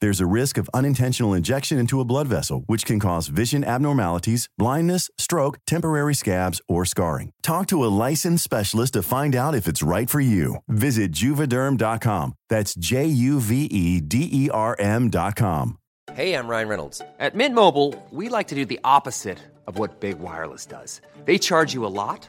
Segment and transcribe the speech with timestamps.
[0.00, 4.48] There's a risk of unintentional injection into a blood vessel, which can cause vision abnormalities,
[4.56, 7.32] blindness, stroke, temporary scabs, or scarring.
[7.42, 10.56] Talk to a licensed specialist to find out if it's right for you.
[10.68, 12.34] Visit juvederm.com.
[12.48, 15.78] That's J U V E D E R M.com.
[16.12, 17.02] Hey, I'm Ryan Reynolds.
[17.18, 21.00] At Mint Mobile, we like to do the opposite of what Big Wireless does.
[21.24, 22.28] They charge you a lot,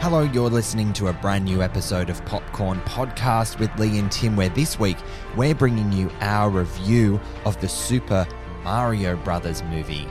[0.00, 4.36] Hello, you're listening to a brand new episode of Popcorn Podcast with Lee and Tim,
[4.36, 4.96] where this week
[5.36, 8.26] we're bringing you our review of the Super
[8.62, 10.06] Mario Brothers movie.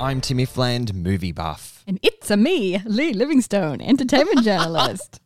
[0.00, 1.82] I'm Timmy Fland, movie buff.
[1.86, 5.20] And it's a me, Lee Livingstone, entertainment journalist.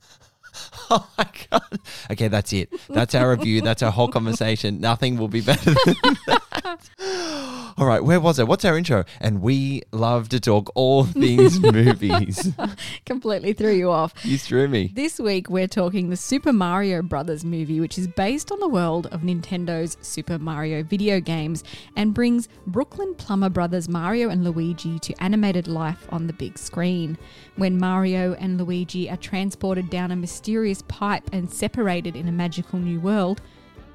[0.90, 1.78] Oh my god.
[2.10, 2.72] Okay, that's it.
[2.88, 3.60] That's our review.
[3.62, 4.80] That's our whole conversation.
[4.80, 6.37] Nothing will be better than that.
[7.78, 8.46] All right, where was it?
[8.46, 9.04] What's our intro?
[9.20, 12.52] And we love to talk all things movies.
[13.06, 14.12] Completely threw you off.
[14.22, 14.90] You threw me.
[14.92, 19.06] This week we're talking the Super Mario Brothers movie, which is based on the world
[19.06, 21.64] of Nintendo's Super Mario video games
[21.96, 27.16] and brings Brooklyn Plumber brothers Mario and Luigi to animated life on the big screen.
[27.56, 32.78] When Mario and Luigi are transported down a mysterious pipe and separated in a magical
[32.78, 33.40] new world,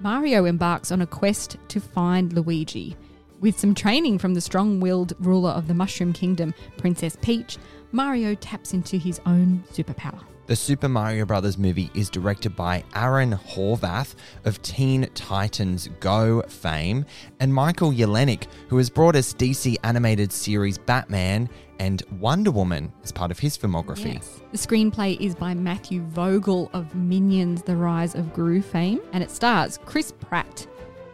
[0.04, 2.98] Mario embarks on a quest to find Luigi.
[3.40, 7.58] With some training from the strong willed ruler of the Mushroom Kingdom, Princess Peach,
[7.94, 10.20] Mario taps into his own superpower.
[10.46, 17.06] The Super Mario Brothers movie is directed by Aaron Horvath of Teen Titans Go fame
[17.40, 21.48] and Michael Jelenic, who has brought us DC animated series Batman
[21.80, 24.16] and Wonder Woman as part of his filmography.
[24.16, 24.42] Yes.
[24.52, 29.32] The screenplay is by Matthew Fogel of Minions The Rise of Gru fame, and it
[29.32, 30.68] stars Chris Pratt,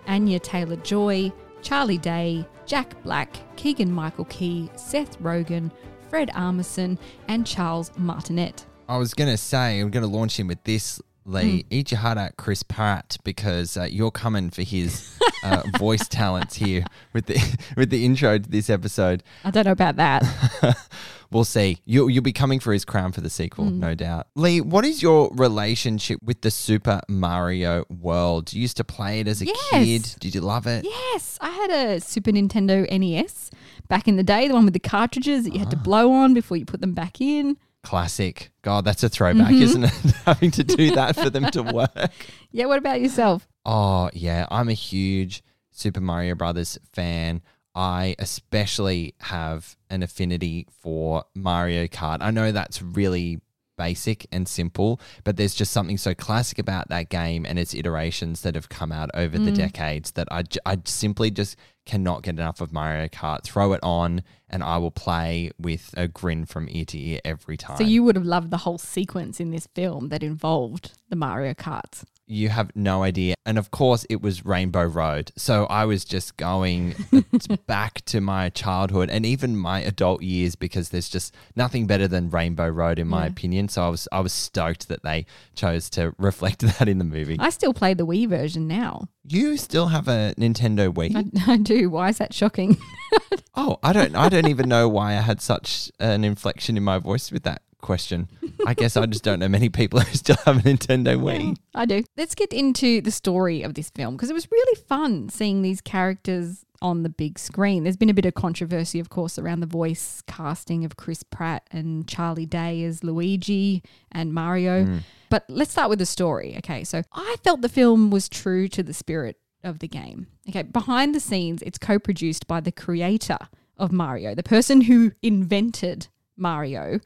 [0.08, 1.32] Anya Taylor Joy,
[1.62, 5.70] Charlie Day, Jack Black, Keegan Michael Key, Seth Rogen,
[6.10, 6.98] Fred Armisen,
[7.28, 8.66] and Charles Martinet.
[8.90, 11.64] I was going to say, I'm going to launch in with this, Lee.
[11.70, 16.56] Eat your heart out, Chris Pratt, because uh, you're coming for his uh, voice talents
[16.56, 16.84] here
[17.14, 19.22] with the with the intro to this episode.
[19.46, 20.24] I don't know about that.
[21.32, 21.78] We'll see.
[21.86, 23.74] You'll, you'll be coming for his crown for the sequel, Mm.
[23.78, 24.26] no doubt.
[24.34, 28.52] Lee, what is your relationship with the Super Mario world?
[28.52, 29.70] You used to play it as a Yes.
[29.70, 30.16] kid.
[30.22, 30.86] Did you love it?
[30.86, 33.52] yes, I had a Super Nintendo NES
[33.88, 36.34] back in the day, the one with the cartridges that you had to blow on
[36.34, 37.58] before you put them back in.
[37.84, 38.52] Classic.
[38.62, 39.62] God, that's a throwback, Mm-hmm.
[39.64, 39.92] isn't it?
[40.26, 42.12] Having to do that for them to work.
[42.52, 43.48] Yeah, what about yourself?
[43.66, 44.46] Oh, yeah.
[44.52, 47.42] I'm a huge Super Mario Brothers fan.
[47.76, 52.18] I especially have an affinity for Mario Kart.
[52.22, 53.40] I know that's really
[53.78, 58.42] basic and simple, but there's just something so classic about that game and its iterations
[58.42, 61.56] that have come out over the decades that I, I simply just
[61.86, 63.44] cannot get enough of Mario Kart.
[63.44, 67.58] Throw it on, and I will play with a grin from ear to ear every
[67.58, 67.78] time.
[67.78, 71.54] So you would have loved the whole sequence in this film that involved the Mario
[71.54, 72.04] Karts.
[72.30, 73.34] You have no idea.
[73.46, 75.32] And of course, it was Rainbow Road.
[75.36, 76.94] So I was just going
[77.68, 82.30] back to my childhood and even my adult years because there's just nothing better than
[82.30, 83.32] Rainbow Road, in my Yeah.
[83.32, 83.68] opinion.
[83.70, 87.38] So I was I was stoked that they chose to reflect that in the movie.
[87.40, 89.08] I still play the Wii version now.
[89.28, 91.16] you still have a Nintendo Wii?
[91.48, 91.90] I, I do.
[91.90, 92.78] Why is that shocking?
[93.56, 94.16] oh, I don't.
[94.16, 97.64] I don't even know why I had such an inflection in my voice with that
[97.82, 98.30] question.
[98.66, 101.58] I guess I just don't know many people who still have a Nintendo Wii.
[101.74, 102.04] I do.
[102.18, 105.82] Let's get into the story of this film because it was really fun seeing these
[105.82, 107.84] characters on the big screen.
[107.84, 111.64] There's been a bit of controversy, of course, around the voice casting of Chris Pratt
[111.72, 114.86] and Charlie Day as Luigi and Mario.
[114.86, 114.98] Hmm.
[115.30, 116.56] But let's start with the story.
[116.58, 120.28] Okay, so I felt the film was true to the spirit of the game.
[120.48, 123.38] Okay, behind the scenes, it's co produced by the creator
[123.78, 127.00] of Mario, the person who invented Mario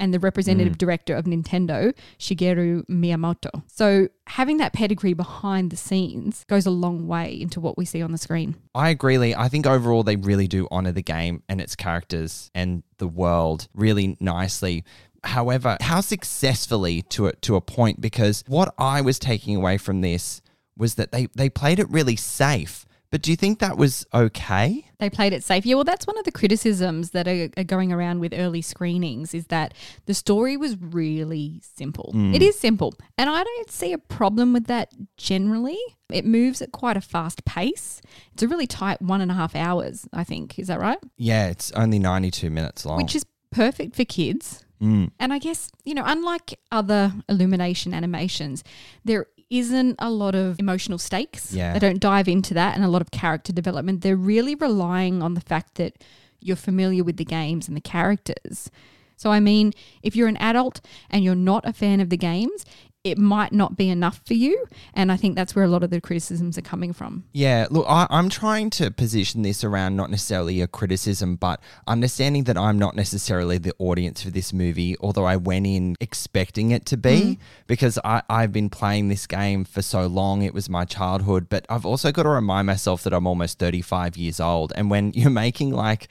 [0.00, 0.78] and the representative mm.
[0.78, 3.62] director of Nintendo, Shigeru Miyamoto.
[3.66, 8.02] So having that pedigree behind the scenes goes a long way into what we see
[8.02, 8.56] on the screen.
[8.74, 9.34] I agree, Lee.
[9.34, 13.68] I think overall they really do honor the game and its characters and the world
[13.74, 14.84] really nicely.
[15.22, 20.00] However, how successfully to a, to a point because what I was taking away from
[20.00, 20.40] this
[20.76, 22.86] was that they they played it really safe.
[23.10, 24.84] But do you think that was okay?
[25.00, 25.66] They played it safe.
[25.66, 29.34] Yeah, well, that's one of the criticisms that are, are going around with early screenings
[29.34, 29.74] is that
[30.06, 32.12] the story was really simple.
[32.14, 32.94] It is simple.
[33.18, 35.78] And I don't see a problem with that generally.
[36.08, 38.00] It moves at quite a fast pace.
[38.32, 40.58] It's a really tight one and a half hours, I think.
[40.58, 40.98] Is that right?
[41.16, 42.96] Yeah, it's only 92 minutes long.
[42.96, 44.64] Which is perfect for kids.
[44.80, 45.10] Mm.
[45.18, 48.64] And I guess, you know, unlike other Illumination animations,
[49.04, 51.52] there isn't a lot of emotional stakes.
[51.52, 51.72] Yeah.
[51.72, 54.02] They don't dive into that and a lot of character development.
[54.02, 56.02] They're really relying on the fact that
[56.40, 58.70] you're familiar with the games and the characters.
[59.16, 60.80] So, I mean, if you're an adult
[61.10, 62.64] and you're not a fan of the games,
[63.02, 64.66] it might not be enough for you.
[64.92, 67.24] And I think that's where a lot of the criticisms are coming from.
[67.32, 72.44] Yeah, look, I, I'm trying to position this around not necessarily a criticism, but understanding
[72.44, 76.84] that I'm not necessarily the audience for this movie, although I went in expecting it
[76.86, 77.38] to be, mm.
[77.66, 80.42] because I, I've been playing this game for so long.
[80.42, 84.18] It was my childhood, but I've also got to remind myself that I'm almost 35
[84.18, 84.74] years old.
[84.76, 86.08] And when you're making like,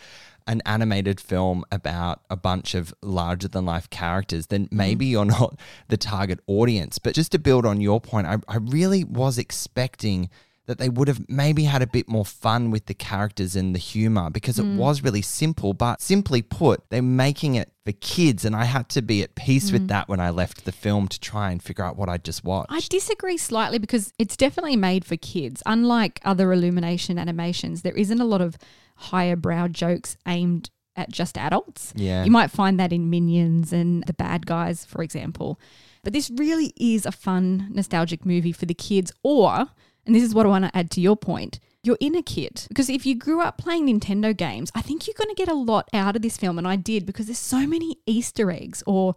[0.50, 4.72] an animated film about a bunch of larger than life characters, then mm.
[4.72, 5.58] maybe you're not
[5.88, 6.98] the target audience.
[6.98, 10.30] But just to build on your point, I, I really was expecting
[10.66, 13.80] that they would have maybe had a bit more fun with the characters and the
[13.80, 14.78] humor because it mm.
[14.78, 15.74] was really simple.
[15.74, 18.46] But simply put, they're making it for kids.
[18.46, 19.88] And I had to be at peace with mm.
[19.88, 22.72] that when I left the film to try and figure out what I just watched.
[22.72, 25.64] I disagree slightly because it's definitely made for kids.
[25.66, 28.56] Unlike other Illumination animations, there isn't a lot of
[29.00, 31.94] higher brow jokes aimed at just adults.
[31.96, 32.24] Yeah.
[32.26, 35.60] You might find that in Minions and The Bad Guys, for example.
[36.04, 39.68] But this really is a fun, nostalgic movie for the kids, or,
[40.06, 42.66] and this is what I want to add to your point, your inner kid.
[42.68, 45.54] Because if you grew up playing Nintendo games, I think you're going to get a
[45.54, 46.58] lot out of this film.
[46.58, 49.16] And I did because there's so many Easter eggs, or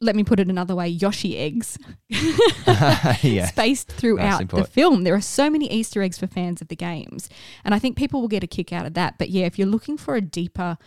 [0.00, 3.46] let me put it another way, Yoshi eggs yeah.
[3.46, 5.04] spaced throughout the film.
[5.04, 7.28] There are so many Easter eggs for fans of the games.
[7.64, 9.18] And I think people will get a kick out of that.
[9.18, 10.78] But yeah, if you're looking for a deeper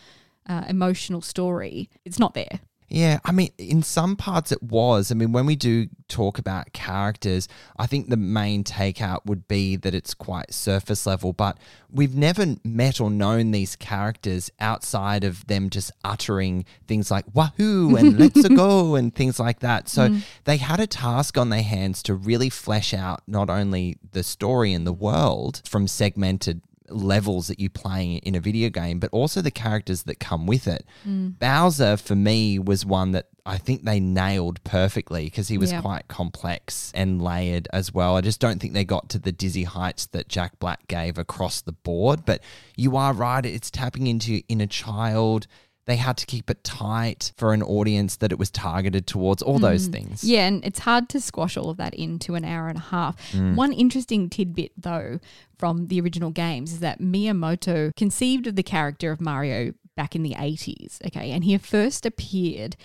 [0.48, 2.60] uh, emotional story, it's not there.
[2.94, 5.12] Yeah, I mean, in some parts it was.
[5.12, 9.76] I mean, when we do talk about characters, I think the main takeout would be
[9.78, 11.58] that it's quite surface level, but
[11.92, 17.96] we've never met or known these characters outside of them just uttering things like wahoo
[17.96, 19.90] and let's go and things like that.
[19.90, 20.22] So mm.
[20.44, 24.72] they had a task on their hands to really flesh out not only the story
[24.72, 26.62] and the world from segmented
[26.94, 30.68] levels that you play in a video game, but also the characters that come with
[30.68, 30.86] it.
[31.08, 31.38] Mm.
[31.40, 35.82] Bowser, for me, was one that I think they nailed perfectly because he was Yeah.
[35.82, 38.16] quite complex and layered as well.
[38.16, 41.60] I just don't think they got to the dizzy heights that Jack Black gave across
[41.60, 42.24] the board.
[42.26, 42.42] But
[42.78, 45.48] you are right, it's tapping into your inner child.
[45.86, 49.60] They had to keep it tight for an audience that it was targeted towards, all
[49.60, 49.64] mm.
[49.64, 50.24] those things.
[50.24, 53.32] Yeah, and it's hard to squash all of that into an hour and a half.
[53.34, 53.56] Mm.
[53.56, 55.20] One interesting tidbit, though,
[55.58, 60.24] from the original games is that Miyamoto conceived of the character of Mario back in
[60.24, 61.32] the 80s, okay?
[61.32, 62.76] And he first appeared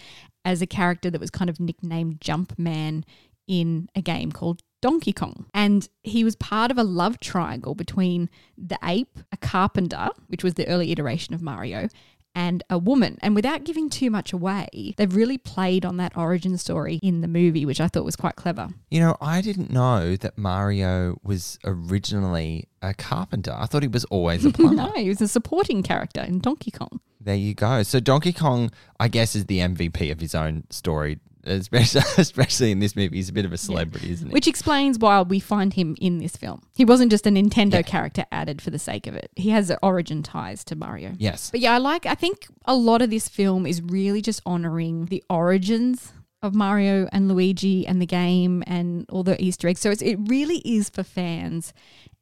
[0.44, 3.04] as a character that was kind of nicknamed Jumpman
[3.46, 5.46] in a game called Donkey Kong.
[5.54, 10.54] And he was part of a love triangle between the ape, a carpenter, which was
[10.54, 11.88] the early iteration of Mario,
[12.34, 13.18] and a woman.
[13.20, 17.28] And without giving too much away, they've really played on that origin story in the
[17.28, 18.68] movie, which I thought was quite clever.
[18.90, 23.54] You know, I didn't know that Mario was originally a carpenter.
[23.56, 24.74] I thought he was always a plumber.
[24.76, 27.00] no, he was a supporting character in Donkey Kong.
[27.20, 27.82] There you go.
[27.82, 28.70] So Donkey Kong,
[29.00, 31.18] I guess, is the MVP of his own story.
[31.44, 34.32] Especially, especially in this movie, he's a bit of a celebrity, isn't he?
[34.32, 36.62] Which explains why we find him in this film.
[36.74, 37.82] He wasn't just a Nintendo Yeah.
[37.82, 39.30] character added for the sake of it.
[39.36, 41.12] He has origin ties to Mario.
[41.18, 41.50] yes.
[41.50, 45.06] But yeah, I like, I think a lot of this film is really just honoring
[45.06, 49.80] the origins of Mario and Luigi and the game and all the Easter eggs.
[49.80, 51.72] So it's, it really is for fans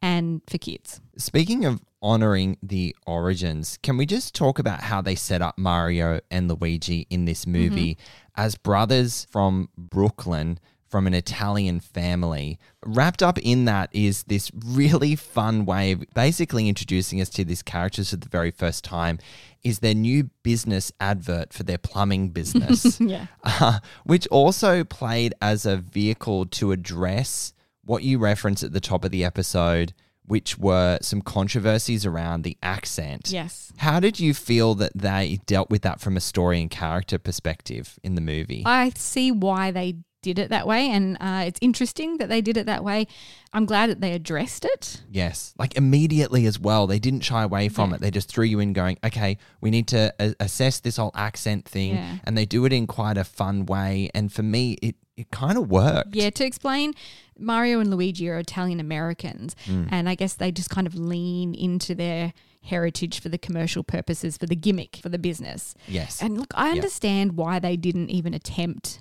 [0.01, 1.01] and for kids.
[1.17, 6.21] Speaking of honoring the origins, can we just talk about how they set up Mario
[6.31, 7.53] and Luigi in this mm-hmm.
[7.53, 7.99] movie
[8.37, 10.59] as brothers from Brooklyn?
[10.89, 12.61] From an Italian family.
[12.85, 17.61] Wrapped up in that is this really fun way of basically introducing us to these
[17.61, 19.19] characters for the very first time.
[19.67, 23.27] Is their new business advert for their plumbing business, Yeah.
[23.43, 27.53] uh, which also played as a vehicle to address
[27.85, 29.93] what you referenced at the top of the episode,
[30.25, 33.31] which were some controversies around the accent.
[33.31, 33.73] Yes.
[33.79, 37.99] How did you feel that they dealt with that from a story and character perspective
[38.03, 38.63] in the movie?
[38.67, 39.97] I see why they
[40.35, 43.07] did it that way, and uh, it's interesting that they did it that way.
[43.53, 45.03] I'm glad that they addressed it.
[45.11, 46.87] yes, like immediately as well.
[46.87, 47.97] They didn't shy away from Yeah.
[47.97, 48.01] it.
[48.03, 51.65] They just threw you in, going, "Okay, we need to a- assess this whole accent
[51.67, 52.19] thing," Yeah.
[52.25, 54.11] and they do it in quite a fun way.
[54.15, 56.15] And for me, it it kind of worked.
[56.15, 56.93] Yeah, to explain,
[57.39, 59.89] Mario and Luigi are Italian Americans, Mm.
[59.91, 64.37] and I guess they just kind of lean into their heritage for the commercial purposes,
[64.37, 65.75] for the gimmick, for the business.
[65.89, 66.21] Yes.
[66.21, 69.01] And look, I understand why they didn't even attempt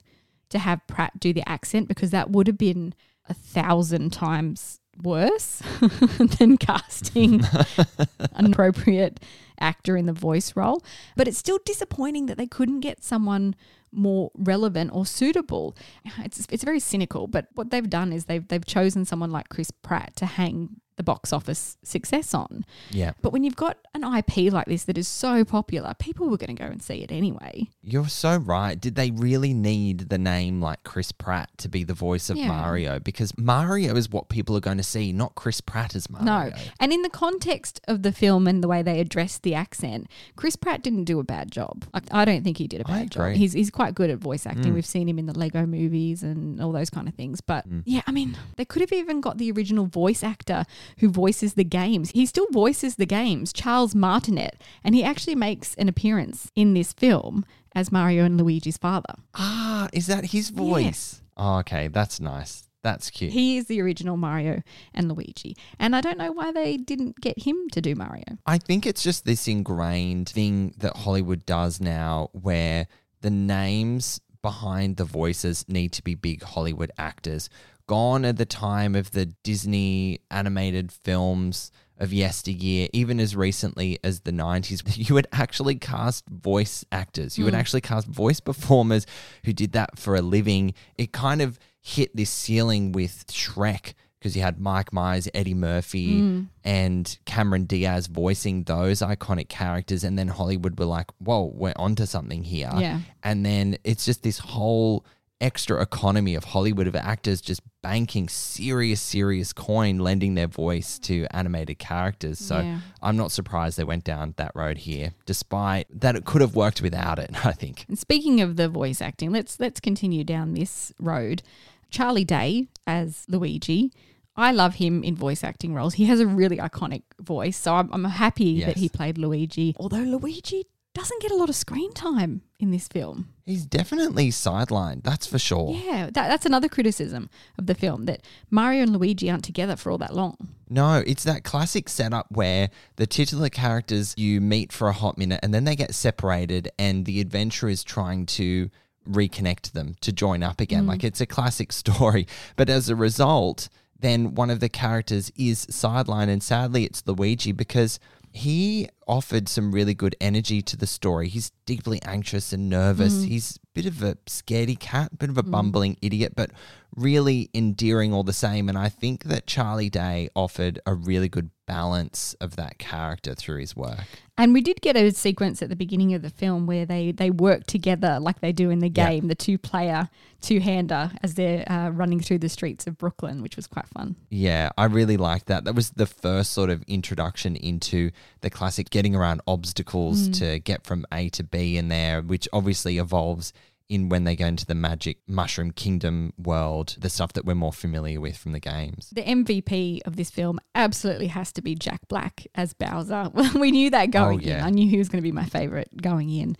[0.55, 2.93] to have Pratt do the accent because that would have been
[3.27, 5.61] a thousand times worse
[6.39, 7.41] than casting
[8.33, 9.19] an appropriate
[9.59, 10.83] actor in the voice role.
[11.15, 13.55] But it's still disappointing that they couldn't get someone
[13.91, 15.75] more relevant or suitable.
[16.19, 19.71] It's it's very cynical, but what they've done is they've they've chosen someone like Chris
[19.71, 22.65] Pratt to hang the box office success on.
[22.89, 23.11] yeah.
[23.21, 26.55] But when you've got an IP like this that is so popular, people were going
[26.55, 27.69] to go and see it anyway.
[27.83, 28.79] You're so right.
[28.79, 32.47] Did they really need the name like Chris Pratt to be the voice of Yeah.
[32.47, 32.99] Mario?
[32.99, 36.25] Because Mario is what people are going to see, not Chris Pratt as Mario.
[36.25, 36.51] No.
[36.79, 40.55] And in the context of the film and the way they addressed the accent, Chris
[40.55, 41.85] Pratt didn't do a bad job.
[41.93, 43.33] I, I don't think he did a bad job.
[43.33, 44.71] He's, he's quite good at voice acting.
[44.71, 44.75] Mm.
[44.75, 47.41] We've seen him in the Lego movies and all those kind of things.
[47.41, 47.83] But mm.
[47.85, 50.65] yeah, I mean, they could have even got the original voice actor
[50.99, 52.11] who voices the games.
[52.11, 56.93] He still voices the games, Charles Martinet, and he actually makes an appearance in this
[56.93, 59.15] film as Mario and Luigi's father.
[59.33, 61.21] Ah, is that his voice?
[61.37, 62.63] Oh, okay, that's nice.
[62.85, 63.33] That's cute.
[63.33, 64.61] He is the original Mario
[64.93, 65.57] and Luigi.
[65.79, 68.37] And I don't know why they didn't get him to do Mario.
[68.45, 72.85] I think it's just this ingrained thing that Hollywood does now where
[73.21, 77.49] the names behind the voices need to be big Hollywood actors.
[77.87, 84.21] Gone at the time of the Disney animated films of yesteryear, even as recently as
[84.21, 84.83] the 90s.
[85.05, 87.59] You would actually cast voice actors, you would hmm.
[87.59, 89.05] actually cast voice performers
[89.43, 90.73] who did that for a living.
[90.97, 96.19] It kind of hit this ceiling with Shrek because you had Mike Myers, Eddie Murphy,
[96.19, 96.41] hmm.
[96.63, 100.03] and Cameron Diaz voicing those iconic characters.
[100.03, 102.71] And then Hollywood were like, whoa, we're onto something here.
[102.75, 103.01] Yeah.
[103.21, 105.05] And then it's just this whole
[105.45, 111.27] extra economy of Hollywood of actors just banking serious, serious coin, lending their voice to
[111.29, 112.39] animated characters.
[112.39, 112.79] So Yeah.
[113.03, 116.81] I'm not surprised they went down that road here, despite that it could have worked
[116.81, 117.85] without it, I think.
[117.87, 121.43] And speaking of the voice acting, let's let's continue down this road.
[121.91, 123.91] Charlie Day as Luigi.
[124.37, 125.93] I love him in voice acting roles.
[125.93, 129.73] He has a really iconic voice, so I'm, I'm happy that he played Luigi.
[129.79, 133.29] Although Luigi doesn't get a lot of screen time in this film.
[133.45, 135.75] He's definitely sidelined, that's for sure.
[135.75, 139.91] Yeah, that, that's another criticism of the film that Mario and Luigi aren't together for
[139.91, 140.35] all that long.
[140.67, 145.41] No, it's that classic setup where the titular characters you meet for a hot minute
[145.43, 148.71] and then they get separated, and the adventure is trying to
[149.07, 150.85] reconnect them to join up again.
[150.85, 150.87] Mm.
[150.87, 152.27] Like it's a classic story.
[152.55, 157.51] But as a result, then one of the characters is sidelined, and sadly, it's Luigi
[157.51, 157.99] because
[158.35, 161.29] he offered some really good energy to the story.
[161.29, 163.13] He's deeply anxious and nervous.
[163.13, 163.27] Mm.
[163.29, 165.51] He's a bit of a scaredy cat, a bit of a mm.
[165.51, 166.51] bumbling idiot, but
[166.97, 168.67] really endearing all the same.
[168.67, 173.59] And I think that Charlie Day offered a really good balance of that character through
[173.59, 174.05] his work.
[174.37, 177.29] And we did get a sequence at the beginning of the film where they they
[177.31, 180.09] work together like they do in the game, the two player
[180.41, 184.15] two hander as they're uh, running through the streets of Brooklyn, which was quite fun.
[184.29, 185.63] Yeah, I really liked that.
[185.63, 190.39] That was the first sort of introduction into the classic getting around obstacles Mm.
[190.39, 193.53] to get from A to B in there, which obviously evolves
[193.87, 197.71] in when they go into the magic mushroom kingdom world, the stuff that we're more
[197.73, 199.11] familiar with from the games.
[199.13, 203.29] The MVP of this film absolutely has to be Jack Black as Bowser.
[203.33, 204.59] Well, we knew that going Oh, yeah.
[204.59, 204.63] in.
[204.63, 206.57] I knew he was going to be my favorite going in.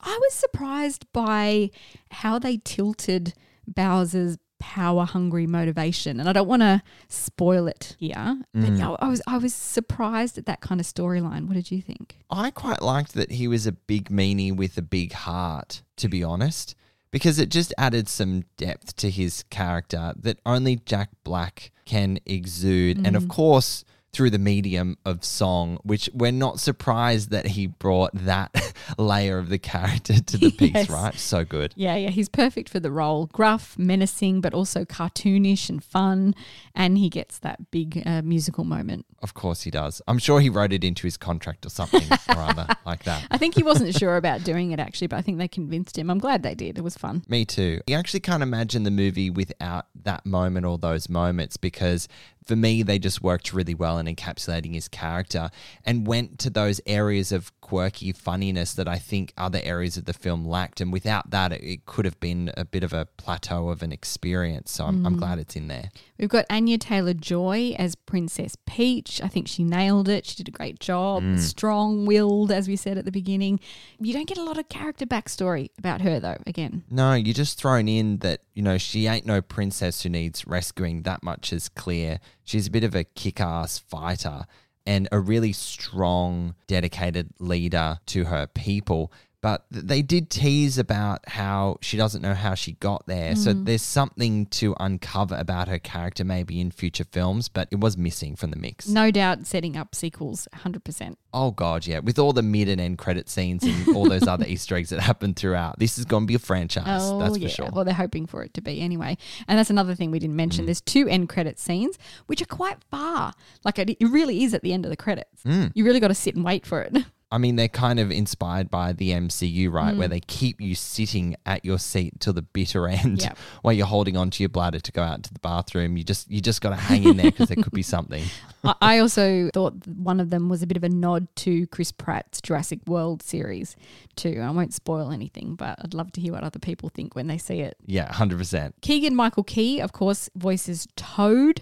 [0.00, 1.70] I was surprised by
[2.12, 3.34] how they tilted
[3.66, 8.80] Bowser's power hungry motivation and I don't want to spoil it here but Mm.
[9.00, 12.18] I, I was I was surprised at that kind of storyline what did you think
[12.30, 16.22] I quite liked that he was a big meanie with a big heart, to be
[16.22, 16.74] honest,
[17.10, 23.06] because it just added some depth to his character that only Jack Black can exude.
[23.06, 28.10] And of course, through the medium of song, which we're not surprised that he brought
[28.14, 30.90] that layer of the character to the piece, Yes.
[30.90, 31.14] right?
[31.14, 31.72] So good.
[31.76, 33.26] Yeah, yeah, he's perfect for the role.
[33.26, 36.34] Gruff, menacing, but also cartoonish and fun.
[36.74, 39.04] And he gets that big uh, musical moment.
[39.20, 40.00] Of course he does.
[40.08, 43.26] I'm sure he wrote it into his contract or something or other like that.
[43.30, 46.08] I think he wasn't sure about doing it actually, but I think they convinced him.
[46.10, 46.78] I'm glad they did.
[46.78, 47.24] It was fun.
[47.28, 47.80] Me too.
[47.86, 52.08] You actually can't imagine the movie without that moment or those moments because
[52.48, 55.50] for me, they just worked really well in encapsulating his character
[55.84, 60.14] and went to those areas of quirky funniness that I think other areas of the
[60.14, 60.80] film lacked.
[60.80, 63.92] And without that, it, it could have been a bit of a plateau of an
[63.92, 64.70] experience.
[64.70, 65.18] So I'm, I'm mm.
[65.18, 65.90] glad it's in there.
[66.18, 69.20] We've got Anya Taylor Joy as Princess Peach.
[69.22, 70.24] I think she nailed it.
[70.24, 71.22] She did a great job.
[71.22, 71.38] Mm.
[71.38, 73.60] Strong willed, as we said at the beginning.
[74.00, 76.84] You don't get a lot of character backstory about her, though, again.
[76.90, 81.02] No, you're just thrown in that, you know, she ain't no princess who needs rescuing.
[81.02, 82.18] That much is clear.
[82.44, 84.46] She's a bit of a kick ass fighter
[84.88, 89.12] and a really strong, dedicated leader to her people.
[89.40, 93.36] But they did tease about how she doesn't know how she got there.
[93.36, 97.96] So there's something to uncover about her character maybe in future films, but it was
[97.96, 98.88] missing from the mix.
[98.88, 101.14] No doubt setting up sequels 100%.
[101.32, 102.00] Oh god, yeah.
[102.00, 104.98] With all the mid and end credit scenes and all those other Easter eggs that
[105.00, 107.02] happen throughout, this is going to be a franchise.
[107.04, 107.46] Oh, that's yeah.
[107.48, 107.70] for sure.
[107.72, 109.16] Well, they're hoping for it to be anyway.
[109.46, 110.36] And that's another thing we didn't Mm.
[110.36, 110.64] mention.
[110.64, 113.34] There's two end credit scenes, which are quite far.
[113.64, 115.44] Like it, it really is at the end of the credits.
[115.44, 115.70] Mm.
[115.74, 116.96] You really got to sit and wait for it.
[117.30, 119.94] I mean, they're kind of inspired by the MCU, right?
[119.94, 119.98] Mm.
[119.98, 123.36] Where they keep you sitting at your seat till the bitter end, Yep.
[123.62, 125.96] while you're holding onto your bladder to go out to the bathroom.
[125.98, 128.24] You just you just got to hang in there because there could be something.
[128.64, 131.92] I- I also thought one of them was a bit of a nod to Chris
[131.92, 133.76] Pratt's Jurassic World series,
[134.16, 134.40] too.
[134.42, 137.38] I won't spoil anything, but I'd love to hear what other people think when they
[137.38, 137.76] see it.
[137.86, 138.74] Yeah, hundred percent.
[138.80, 141.60] Keegan Michael Key, of course, voices Toad,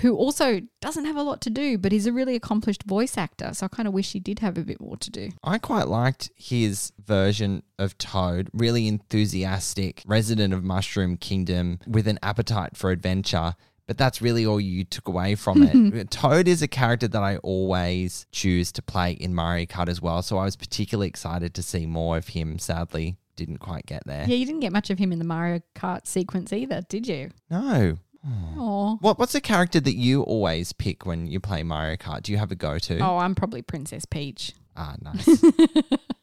[0.00, 3.50] who also doesn't have a lot to do, but he's a really accomplished voice actor.
[3.52, 5.30] So I kind of wish he did have a bit more to do.
[5.42, 12.18] I quite liked his version of Toad, really enthusiastic, resident of Mushroom Kingdom with an
[12.22, 13.54] appetite for adventure.
[13.86, 16.10] But that's really all you took away from it.
[16.10, 20.22] Toad is a character that I always choose to play in Mario Kart as well.
[20.22, 22.58] So I was particularly excited to see more of him.
[22.60, 24.24] Sadly, didn't quite get there.
[24.26, 27.30] Yeah, you didn't get much of him in the Mario Kart sequence either, did you?
[27.50, 27.98] No.
[28.24, 32.22] Oh, What What's a character that you always pick when you play Mario Kart?
[32.22, 32.98] Do you have a go to?
[33.00, 34.52] oh, I'm probably Princess Peach.
[34.76, 35.28] Ah, nice.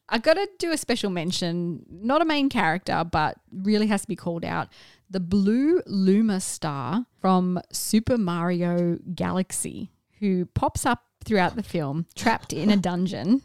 [0.07, 4.07] I got to do a special mention, not a main character, but really has to
[4.07, 4.69] be called out.
[5.09, 12.53] The blue Luma star from Super Mario Galaxy, who pops up throughout the film, trapped
[12.53, 13.43] in a dungeon,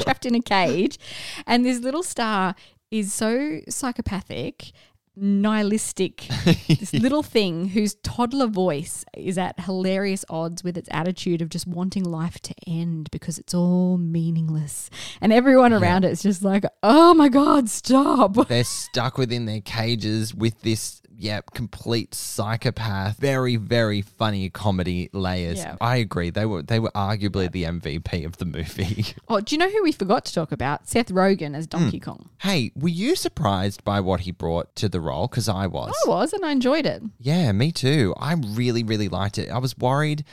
[0.00, 0.98] trapped in a cage.
[1.46, 2.54] And this little star
[2.90, 4.72] is so psychopathic,
[5.16, 6.26] nihilistic,
[6.68, 11.66] this little thing whose toddler voice is at hilarious odds with its attitude of just
[11.66, 14.88] wanting life to end because it's all meaningless.
[15.20, 18.48] And everyone around it is just like, oh my God, stop.
[18.48, 23.16] They're stuck within their cages with this, yeah, complete psychopath.
[23.16, 25.58] Very, very funny comedy layers.
[25.58, 25.76] Yeah.
[25.80, 26.30] I agree.
[26.30, 29.06] They were they were arguably the MVP of the movie.
[29.28, 30.88] Oh, do you know who we forgot to talk about?
[30.88, 32.04] Seth Rogen as Donkey hmm.
[32.04, 32.30] Kong.
[32.40, 35.28] hey, were you surprised by what he brought to the role?
[35.28, 35.94] Because I was.
[36.04, 37.02] I was, and I enjoyed it.
[37.18, 38.14] Yeah, me too.
[38.18, 39.48] I really, really liked it.
[39.48, 40.24] I was worried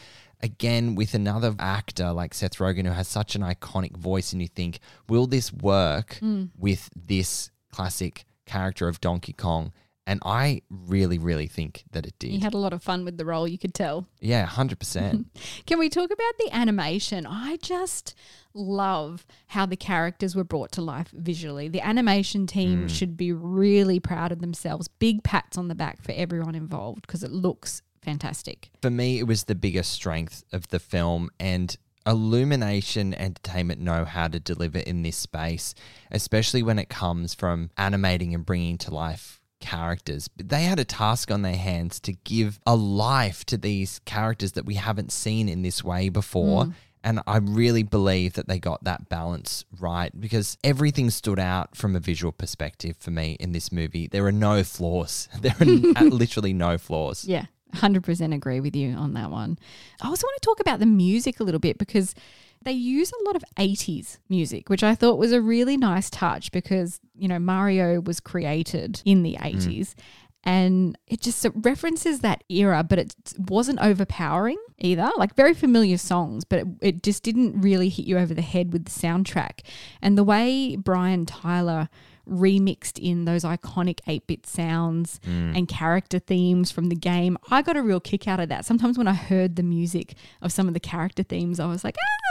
[0.42, 4.48] again with another actor like Seth Rogen who has such an iconic voice, and you
[4.48, 6.46] think, will this work hmm.
[6.58, 9.72] with this classic character of Donkey Kong?
[10.08, 12.32] And I really, really think that it did.
[12.32, 14.08] He had a lot of fun with the role, you could tell.
[14.20, 15.26] yeah, 100%.
[15.68, 17.28] Can we talk about the animation?
[17.28, 18.16] I just
[18.54, 21.68] love how the characters were brought to life visually.
[21.68, 22.88] The animation team hmm.
[22.88, 24.88] should be really proud of themselves.
[24.88, 28.72] Big pats on the back for everyone involved because it looks fantastic.
[28.82, 34.28] For me, it was the biggest strength of the film, and Illumination Entertainment know how
[34.28, 35.76] to deliver in this space,
[36.12, 40.28] especially when it comes from animating and bringing to life characters.
[40.28, 44.54] But they had a task on their hands to give a life to these characters
[44.54, 46.66] that we haven't seen in this way before.
[46.66, 46.74] Mm.
[47.02, 51.96] And I really believe that they got that balance right because everything stood out from
[51.96, 54.08] a visual perspective for me in this movie.
[54.08, 55.30] There are no flaws.
[55.42, 57.24] There are uh, literally no flaws.
[57.24, 57.46] Yeah,
[57.76, 59.58] 100% agree with you on that one.
[60.02, 62.16] I also want to talk about the music a little bit because
[62.64, 66.52] they use a lot of 80s music, which I thought was a really nice touch
[66.52, 69.56] because, you know, Mario was created in the mm.
[69.56, 69.96] 80s.
[70.44, 75.10] And it just references that era, but it wasn't overpowering either.
[75.18, 78.72] Like very familiar songs, but it, it just didn't really hit you over the head
[78.72, 79.60] with the soundtrack.
[80.02, 81.90] And the way Brian Tyler
[82.30, 85.54] remixed in those iconic 8 bit sounds hmm.
[85.56, 87.38] and character themes from the game.
[87.50, 88.66] I got a real kick out of that.
[88.66, 91.96] Sometimes when I heard the music of some of the character themes, I was like,
[91.98, 92.30] oh,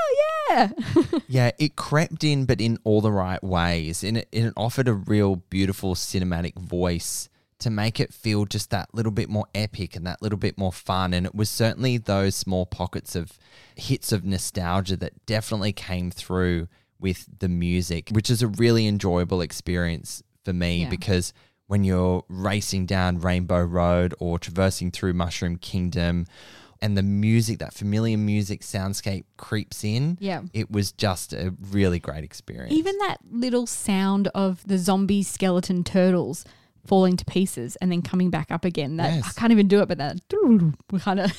[0.51, 0.71] yeah.
[1.29, 4.03] Yeah, it crept in, but in all the right ways.
[4.03, 8.95] And it, it offered a real beautiful cinematic voice to make it feel just that
[8.95, 11.13] little bit more epic and that little bit more fun.
[11.13, 13.39] And it was certainly those small pockets of
[13.75, 16.69] hits of nostalgia that definitely came through
[17.01, 20.89] with the music, which is a really enjoyable experience for me Yeah.
[20.91, 21.33] because
[21.67, 26.27] when you're racing down Rainbow Road or traversing through Mushroom Kingdom
[26.81, 30.43] and the music, that familiar music soundscape creeps in, Yeah.
[30.53, 32.73] it was just a really great experience.
[32.73, 36.45] Even that little sound of the zombie skeleton turtles
[36.87, 38.97] falling to pieces and then coming back up again.
[38.97, 39.25] That Yes.
[39.37, 41.33] I can't even do it, but that we're kind of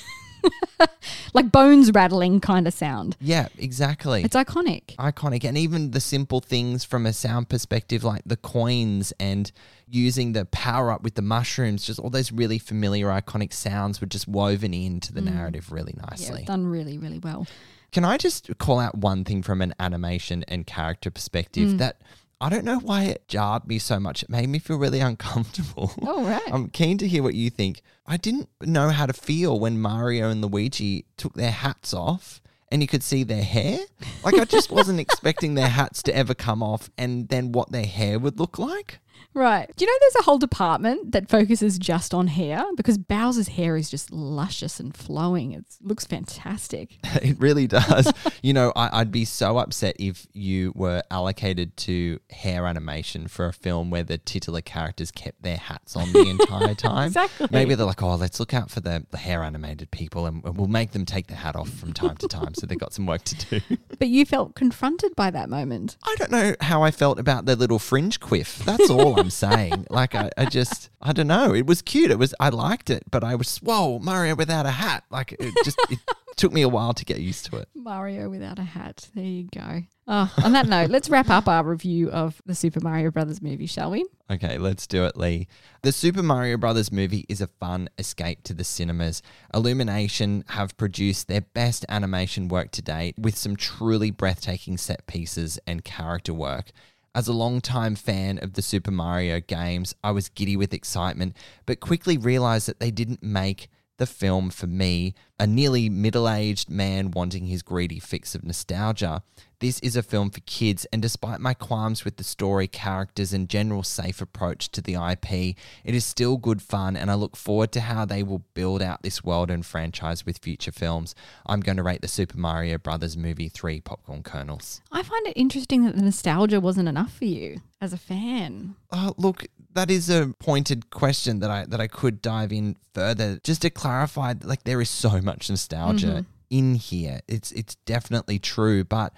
[1.34, 3.18] like bones rattling kind of sound.
[3.20, 4.24] yeah, exactly.
[4.24, 4.96] It's iconic.
[4.96, 9.52] iconic and even the simple things from a sound perspective like the coins and
[9.88, 14.08] using the power up with the mushrooms just all those really familiar iconic sounds were
[14.08, 15.34] just woven into the mm.
[15.34, 17.48] narrative really nicely it's done really, really well.
[17.92, 21.78] can i just call out one thing from an animation and character perspective mm.
[21.80, 21.98] that
[22.42, 24.24] I don't know why it jarred me so much.
[24.24, 25.92] It made me feel really uncomfortable.
[26.02, 26.42] Oh, right.
[26.52, 27.82] I'm keen to hear what you think.
[28.08, 32.82] I didn't know how to feel when Mario and Luigi took their hats off and
[32.82, 33.80] you could see their hair.
[34.24, 37.86] Like, I just wasn't expecting their hats to ever come off and then what their
[37.86, 39.00] hair would look like.
[39.34, 39.70] Right.
[39.76, 42.66] Do you know there's a whole department that focuses just on hair?
[42.76, 45.52] Because Bowser's hair is just luscious and flowing.
[45.54, 46.98] It looks fantastic.
[47.22, 48.12] It really does.
[48.42, 53.48] you know, I, I'd be so upset if you were allocated to hair animation for
[53.48, 57.08] a film where the titular characters kept their hats on the entire time.
[57.08, 57.48] Exactly.
[57.52, 60.68] Maybe they're like, oh, let's look out for the, the hair animated people and we'll
[60.68, 62.54] make them take the hat off from time to time.
[62.56, 63.78] So they've got some work to do.
[64.00, 65.98] But you felt confronted by that moment.
[66.04, 68.60] I don't know how I felt about the little fringe quiff.
[68.60, 69.88] That's all I'm saying.
[69.90, 71.54] Like I, I just I don't know.
[71.54, 72.10] It was cute.
[72.10, 75.04] It was I liked it, but I was whoa, Mario without a hat.
[75.12, 76.00] Like it just it
[76.40, 77.68] took me a while to get used to it.
[77.76, 79.10] Mario without a hat.
[79.14, 79.82] There you go.
[80.08, 83.66] Oh, on that note, let's wrap up our review of the Super Mario Brothers movie,
[83.66, 84.06] shall we?
[84.32, 85.48] Okay, let's do it, Lee.
[85.82, 89.22] The Super Mario Brothers movie is a fun escape to the cinemas.
[89.54, 95.60] Illumination have produced their best animation work to date with some truly breathtaking set pieces
[95.68, 96.72] and character work.
[97.14, 101.82] As a longtime fan of the Super Mario games, I was giddy with excitement, but
[101.82, 103.68] quickly realized that they didn't make
[104.00, 109.22] the film for me, a nearly middle aged man wanting his greedy fix of nostalgia.
[109.60, 113.50] This is a film for kids, and despite my qualms with the story, characters, and
[113.50, 117.74] general safe approach to the IP, it is still good fun, and I look forward
[117.74, 121.14] to how they will build out this world and franchise with future films.
[121.46, 124.80] I'm going to rate the Super Mario Brothers movie three popcorn kernels.
[124.94, 128.76] I find it interesting that the nostalgia wasn't enough for you as a fan.
[128.92, 133.40] Uh, look, that is a pointed question that I that I could dive in further.
[133.44, 136.22] Just to clarify, like there is so much nostalgia mm-hmm.
[136.50, 137.22] in here.
[137.28, 139.14] It's it's definitely true, but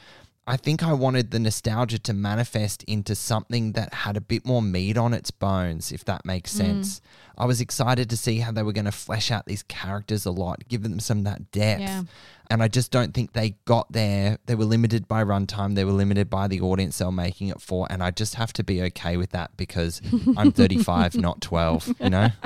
[0.47, 4.61] I think I wanted the nostalgia to manifest into something that had a bit more
[4.61, 6.57] meat on its bones, if that makes mm.
[6.57, 7.01] sense.
[7.37, 10.31] I was excited to see how they were going to flesh out these characters a
[10.31, 11.81] lot, give them some of that depth.
[11.81, 12.03] Yeah.
[12.49, 14.39] And I just don't think they got there.
[14.45, 15.75] They were limited by runtime.
[15.75, 17.87] They were limited by the audience they were making it for.
[17.89, 20.01] And I just have to be okay with that because
[20.37, 22.29] I'm 35, not 12, you know?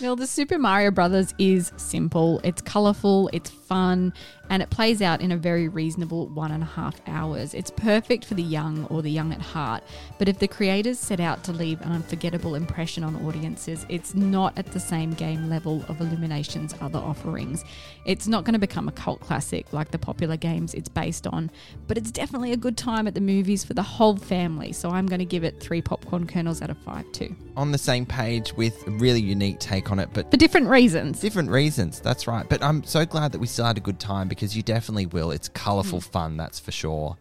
[0.00, 4.12] Well, the Super Mario Brothers is simple, it's colourful, it's fun,
[4.50, 7.54] and it plays out in a very reasonable one and a half hours.
[7.54, 9.82] It's perfect for the young or the young at heart,
[10.18, 14.56] but if the creators set out to leave an unforgettable impression on audiences, it's not
[14.56, 17.64] at the same game level of Illumination's other offerings.
[18.06, 21.50] It's not going to become a cult classic like the popular games it's based on,
[21.88, 25.06] but it's definitely a good time at the movies for the whole family, so I'm
[25.06, 27.34] going to give it three popcorn kernels out of five too.
[27.56, 31.18] On the same page with a really unique take on it, but For different reasons.
[31.18, 31.98] different reasons.
[32.00, 32.48] That's right.
[32.48, 35.30] But I'm so glad that we still had a good time because you definitely will.
[35.30, 36.04] It's colourful mm.
[36.04, 37.16] fun, that's for sure.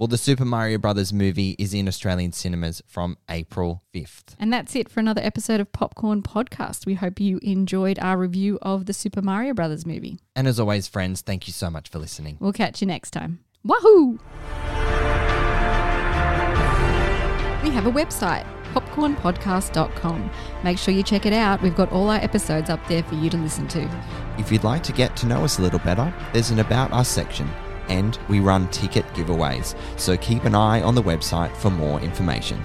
[0.00, 4.34] Well, the Super Mario Brothers movie is in Australian cinemas from April 5th.
[4.38, 6.86] And that's it for another episode of Popcorn Podcast.
[6.86, 10.18] We hope you enjoyed our review of the Super Mario Brothers movie.
[10.34, 12.38] And as always, friends, thank you so much for listening.
[12.40, 13.40] We'll catch you next time.
[13.62, 14.18] Wahoo!
[17.62, 20.30] We have a website, popcornpodcast.com.
[20.64, 21.62] Make sure you check it out.
[21.62, 23.88] We've got all our episodes up there for you to listen to.
[24.38, 27.08] If you'd like to get to know us a little better, there's an About Us
[27.08, 27.48] section,
[27.88, 29.76] and we run ticket giveaways.
[29.98, 32.64] So keep an eye on the website for more information.